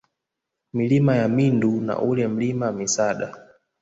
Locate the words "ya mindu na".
1.15-1.99